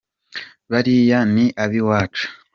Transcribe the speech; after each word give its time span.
Bariya 0.71 1.19
ni 1.33 1.45
abi’iwacu 1.63 2.25